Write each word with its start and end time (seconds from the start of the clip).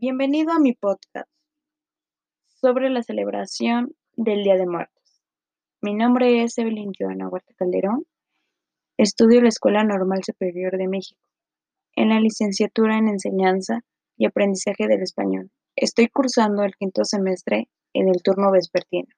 Bienvenido 0.00 0.52
a 0.52 0.60
mi 0.60 0.74
podcast 0.74 1.28
sobre 2.46 2.88
la 2.88 3.02
celebración 3.02 3.96
del 4.14 4.44
Día 4.44 4.54
de 4.54 4.64
Muertos. 4.64 5.24
Mi 5.80 5.92
nombre 5.92 6.44
es 6.44 6.56
Evelyn 6.56 6.92
Joana 6.96 7.28
Huerta 7.28 7.52
Calderón. 7.56 8.04
Estudio 8.96 9.38
en 9.38 9.44
la 9.44 9.48
Escuela 9.48 9.82
Normal 9.82 10.20
Superior 10.22 10.78
de 10.78 10.86
México, 10.86 11.20
en 11.96 12.10
la 12.10 12.20
licenciatura 12.20 12.96
en 12.96 13.08
Enseñanza 13.08 13.80
y 14.16 14.26
Aprendizaje 14.26 14.86
del 14.86 15.02
Español. 15.02 15.50
Estoy 15.74 16.06
cursando 16.06 16.62
el 16.62 16.76
quinto 16.76 17.04
semestre 17.04 17.68
en 17.92 18.06
el 18.08 18.22
turno 18.22 18.52
vespertino. 18.52 19.08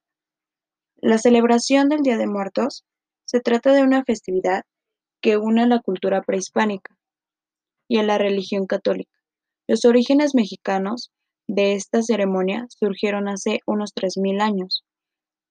La 0.97 1.19
celebración 1.19 1.91
del 1.91 2.01
Día 2.01 2.17
de 2.17 2.27
Muertos 2.27 2.87
se 3.27 3.41
trata 3.41 3.75
de 3.75 3.83
una 3.83 4.03
festividad 4.03 4.63
que 5.21 5.37
une 5.37 5.65
a 5.65 5.67
la 5.67 5.81
cultura 5.81 6.23
prehispánica 6.23 6.97
y 7.87 7.99
a 7.99 8.03
la 8.03 8.17
religión 8.17 8.65
católica. 8.65 9.20
Los 9.71 9.85
orígenes 9.85 10.35
mexicanos 10.35 11.13
de 11.47 11.75
esta 11.75 12.03
ceremonia 12.03 12.67
surgieron 12.71 13.29
hace 13.29 13.61
unos 13.67 13.93
3.000 13.95 14.41
años, 14.41 14.85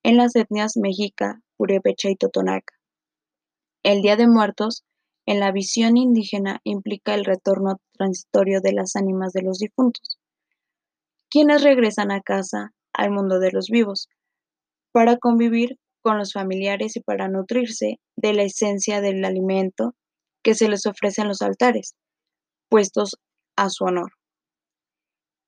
en 0.02 0.18
las 0.18 0.36
etnias 0.36 0.76
mexica, 0.76 1.40
purépecha 1.56 2.10
y 2.10 2.16
totonaca. 2.16 2.74
El 3.82 4.02
Día 4.02 4.16
de 4.16 4.28
Muertos, 4.28 4.84
en 5.24 5.40
la 5.40 5.52
visión 5.52 5.96
indígena, 5.96 6.60
implica 6.64 7.14
el 7.14 7.24
retorno 7.24 7.80
transitorio 7.94 8.60
de 8.60 8.74
las 8.74 8.94
ánimas 8.94 9.32
de 9.32 9.40
los 9.40 9.56
difuntos, 9.56 10.18
quienes 11.30 11.62
regresan 11.62 12.10
a 12.10 12.20
casa, 12.20 12.74
al 12.92 13.12
mundo 13.12 13.38
de 13.38 13.52
los 13.52 13.68
vivos, 13.70 14.10
para 14.92 15.16
convivir 15.16 15.78
con 16.02 16.18
los 16.18 16.34
familiares 16.34 16.94
y 16.94 17.00
para 17.00 17.28
nutrirse 17.28 18.00
de 18.16 18.34
la 18.34 18.42
esencia 18.42 19.00
del 19.00 19.24
alimento 19.24 19.94
que 20.42 20.54
se 20.54 20.68
les 20.68 20.84
ofrece 20.84 21.22
en 21.22 21.28
los 21.28 21.40
altares, 21.40 21.94
puestos 22.68 23.16
a 23.60 23.68
su 23.68 23.84
honor. 23.84 24.12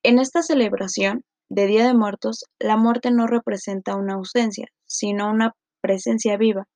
En 0.02 0.19
esta 0.19 0.43
celebración 0.43 1.25
de 1.48 1.66
Día 1.66 1.87
de 1.87 1.95
Muertos, 1.95 2.45
la 2.59 2.77
muerte 2.77 3.10
no 3.10 3.27
representa 3.27 3.96
una 3.96 4.15
ausencia, 4.15 4.68
sino 4.85 5.30
una 5.30 5.55
presencia 5.80 6.37
viva. 6.37 6.66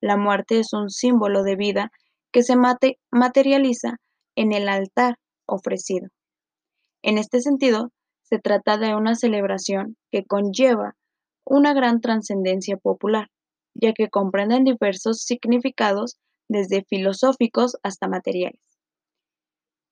La 0.00 0.16
muerte 0.16 0.60
es 0.60 0.72
un 0.72 0.90
símbolo 0.90 1.42
de 1.42 1.56
vida 1.56 1.90
que 2.32 2.44
se 2.44 2.54
materializa 3.10 3.96
en 4.36 4.52
el 4.52 4.68
altar 4.68 5.16
ofrecido. 5.46 6.08
En 7.02 7.18
este 7.18 7.40
sentido, 7.40 7.90
se 8.22 8.38
trata 8.38 8.78
de 8.78 8.94
una 8.94 9.16
celebración 9.16 9.96
que 10.12 10.24
conlleva 10.24 10.94
una 11.44 11.74
gran 11.74 12.00
trascendencia 12.00 12.76
popular, 12.76 13.30
ya 13.74 13.92
que 13.94 14.10
comprenden 14.10 14.62
diversos 14.62 15.22
significados 15.22 16.18
desde 16.48 16.84
filosóficos 16.84 17.78
hasta 17.82 18.06
materiales. 18.06 18.73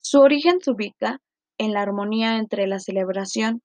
Su 0.03 0.21
origen 0.21 0.61
se 0.61 0.73
ubica 0.73 1.21
en 1.59 1.73
la 1.73 1.81
armonía 1.83 2.37
entre 2.37 2.67
la 2.67 2.81
celebración 2.81 3.63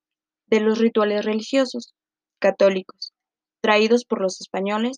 de 0.48 0.62
los 0.62 0.78
rituales 0.78 1.26
religiosos 1.26 1.94
católicos 2.40 3.14
traídos 3.62 4.06
por 4.06 4.22
los 4.22 4.40
españoles 4.40 4.98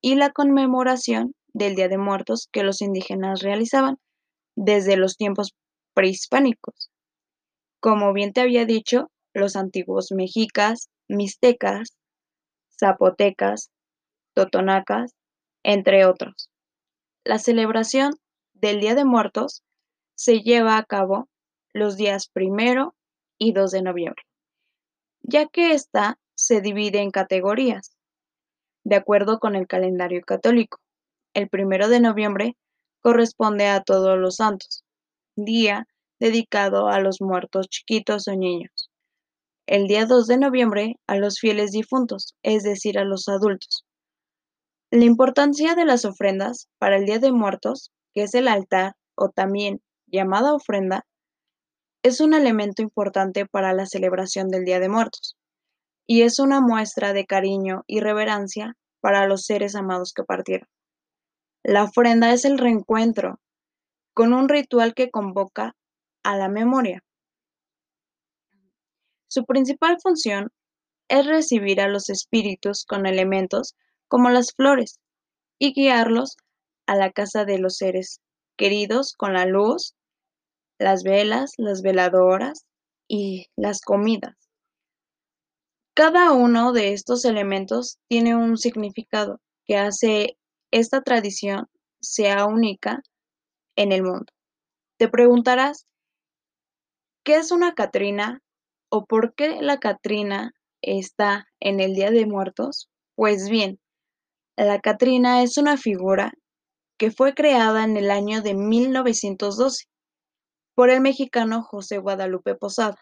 y 0.00 0.14
la 0.14 0.30
conmemoración 0.30 1.34
del 1.52 1.74
Día 1.74 1.88
de 1.88 1.98
Muertos 1.98 2.48
que 2.52 2.62
los 2.62 2.82
indígenas 2.82 3.40
realizaban 3.40 3.96
desde 4.56 4.96
los 4.96 5.16
tiempos 5.16 5.54
prehispánicos. 5.94 6.90
Como 7.80 8.12
bien 8.12 8.32
te 8.32 8.42
había 8.42 8.64
dicho, 8.64 9.10
los 9.34 9.56
antiguos 9.56 10.12
mexicas, 10.12 10.88
mixtecas, 11.08 11.96
zapotecas, 12.78 13.70
totonacas, 14.34 15.14
entre 15.64 16.04
otros. 16.04 16.48
La 17.24 17.38
celebración 17.38 18.12
del 18.54 18.80
Día 18.80 18.94
de 18.94 19.04
Muertos 19.04 19.62
se 20.20 20.42
lleva 20.42 20.76
a 20.76 20.84
cabo 20.84 21.30
los 21.72 21.96
días 21.96 22.28
primero 22.28 22.94
y 23.38 23.54
2 23.54 23.70
de 23.70 23.80
noviembre, 23.80 24.22
ya 25.22 25.46
que 25.46 25.72
ésta 25.72 26.18
se 26.34 26.60
divide 26.60 26.98
en 26.98 27.10
categorías, 27.10 27.96
de 28.84 28.96
acuerdo 28.96 29.38
con 29.38 29.56
el 29.56 29.66
calendario 29.66 30.20
católico. 30.20 30.78
El 31.32 31.48
primero 31.48 31.88
de 31.88 32.00
noviembre 32.00 32.58
corresponde 33.00 33.68
a 33.68 33.82
todos 33.82 34.18
los 34.18 34.36
santos, 34.36 34.84
día 35.36 35.88
dedicado 36.18 36.88
a 36.88 37.00
los 37.00 37.22
muertos 37.22 37.68
chiquitos 37.68 38.28
o 38.28 38.36
niños. 38.36 38.90
El 39.64 39.86
día 39.86 40.04
2 40.04 40.26
de 40.26 40.36
noviembre 40.36 40.96
a 41.06 41.16
los 41.16 41.38
fieles 41.38 41.70
difuntos, 41.70 42.34
es 42.42 42.62
decir, 42.62 42.98
a 42.98 43.06
los 43.06 43.26
adultos. 43.26 43.86
La 44.90 45.06
importancia 45.06 45.74
de 45.74 45.86
las 45.86 46.04
ofrendas 46.04 46.68
para 46.76 46.98
el 46.98 47.06
Día 47.06 47.20
de 47.20 47.32
Muertos, 47.32 47.90
que 48.12 48.24
es 48.24 48.34
el 48.34 48.48
altar 48.48 48.96
o 49.14 49.30
también 49.30 49.80
llamada 50.10 50.54
ofrenda, 50.54 51.06
es 52.02 52.20
un 52.20 52.34
elemento 52.34 52.82
importante 52.82 53.46
para 53.46 53.72
la 53.72 53.86
celebración 53.86 54.48
del 54.48 54.64
Día 54.64 54.80
de 54.80 54.88
Muertos 54.88 55.36
y 56.06 56.22
es 56.22 56.38
una 56.38 56.60
muestra 56.60 57.12
de 57.12 57.26
cariño 57.26 57.84
y 57.86 58.00
reverencia 58.00 58.76
para 59.00 59.26
los 59.26 59.44
seres 59.44 59.74
amados 59.74 60.12
que 60.12 60.24
partieron. 60.24 60.68
La 61.62 61.84
ofrenda 61.84 62.32
es 62.32 62.44
el 62.44 62.58
reencuentro 62.58 63.38
con 64.14 64.32
un 64.32 64.48
ritual 64.48 64.94
que 64.94 65.10
convoca 65.10 65.76
a 66.22 66.36
la 66.36 66.48
memoria. 66.48 67.02
Su 69.28 69.44
principal 69.44 69.98
función 70.02 70.50
es 71.08 71.26
recibir 71.26 71.80
a 71.80 71.88
los 71.88 72.08
espíritus 72.08 72.84
con 72.84 73.06
elementos 73.06 73.76
como 74.08 74.30
las 74.30 74.52
flores 74.54 74.98
y 75.58 75.72
guiarlos 75.72 76.36
a 76.86 76.96
la 76.96 77.12
casa 77.12 77.44
de 77.44 77.58
los 77.58 77.76
seres 77.76 78.20
queridos 78.56 79.14
con 79.16 79.34
la 79.34 79.46
luz, 79.46 79.94
las 80.80 81.02
velas, 81.02 81.52
las 81.58 81.82
veladoras 81.82 82.64
y 83.06 83.46
las 83.54 83.82
comidas. 83.82 84.34
Cada 85.94 86.32
uno 86.32 86.72
de 86.72 86.94
estos 86.94 87.24
elementos 87.26 87.98
tiene 88.08 88.34
un 88.34 88.56
significado 88.56 89.40
que 89.66 89.76
hace 89.76 90.38
esta 90.70 91.02
tradición 91.02 91.66
sea 92.00 92.46
única 92.46 93.02
en 93.76 93.92
el 93.92 94.02
mundo. 94.02 94.32
Te 94.96 95.08
preguntarás, 95.08 95.84
¿qué 97.24 97.36
es 97.36 97.52
una 97.52 97.74
Catrina 97.74 98.40
o 98.88 99.04
por 99.04 99.34
qué 99.34 99.60
la 99.60 99.78
Catrina 99.78 100.52
está 100.80 101.46
en 101.60 101.80
el 101.80 101.94
Día 101.94 102.10
de 102.10 102.24
Muertos? 102.24 102.88
Pues 103.16 103.50
bien, 103.50 103.78
la 104.56 104.80
Catrina 104.80 105.42
es 105.42 105.58
una 105.58 105.76
figura 105.76 106.32
que 106.96 107.10
fue 107.10 107.34
creada 107.34 107.84
en 107.84 107.98
el 107.98 108.10
año 108.10 108.40
de 108.40 108.54
1912 108.54 109.89
por 110.80 110.88
el 110.88 111.02
mexicano 111.02 111.62
José 111.62 111.98
Guadalupe 111.98 112.54
Posada. 112.54 112.96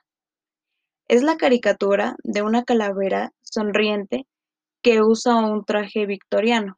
Es 1.07 1.23
la 1.23 1.37
caricatura 1.37 2.17
de 2.25 2.43
una 2.43 2.65
calavera 2.65 3.31
sonriente 3.41 4.27
que 4.83 5.01
usa 5.01 5.37
un 5.37 5.65
traje 5.65 6.05
victoriano, 6.05 6.77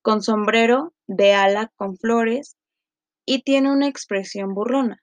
con 0.00 0.22
sombrero 0.22 0.94
de 1.06 1.34
ala 1.34 1.70
con 1.76 1.98
flores 1.98 2.56
y 3.26 3.42
tiene 3.42 3.70
una 3.70 3.86
expresión 3.86 4.54
burlona. 4.54 5.02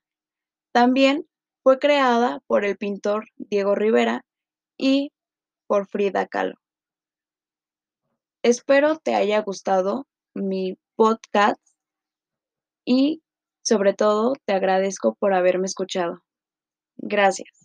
También 0.71 1.27
fue 1.61 1.77
creada 1.77 2.39
por 2.47 2.65
el 2.65 2.75
pintor 2.75 3.25
Diego 3.35 3.75
Rivera 3.75 4.25
y 4.79 5.11
por 5.67 5.85
Frida 5.85 6.25
Kahlo. 6.25 6.55
Espero 8.41 8.97
te 8.97 9.13
haya 9.13 9.43
gustado 9.43 10.07
mi 10.33 10.79
podcast 10.95 11.61
y 12.83 13.21
sobre 13.71 13.93
todo, 13.93 14.33
te 14.45 14.53
agradezco 14.53 15.15
por 15.19 15.33
haberme 15.33 15.65
escuchado. 15.67 16.21
Gracias. 16.97 17.60